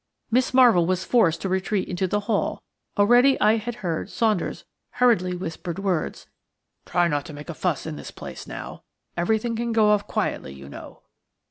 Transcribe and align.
Miss 0.31 0.51
Marvell 0.51 0.87
was 0.87 1.03
forced 1.05 1.41
to 1.41 1.47
retreat 1.47 1.87
into 1.87 2.07
the 2.07 2.21
hall; 2.21 2.63
already 2.97 3.39
I 3.39 3.57
had 3.57 3.75
heard 3.85 4.07
Saunder's 4.09 4.65
hurriedly 4.93 5.35
whispered 5.35 5.77
words: 5.77 6.25
"Try 6.87 7.03
and 7.05 7.11
not 7.11 7.31
make 7.31 7.49
a 7.51 7.53
fuss 7.53 7.85
in 7.85 7.97
this 7.97 8.09
place, 8.09 8.47
now. 8.47 8.81
Everything 9.15 9.55
can 9.55 9.71
go 9.71 9.89
off 9.91 10.07
quietly, 10.07 10.53
you 10.55 10.67
know." 10.69 11.03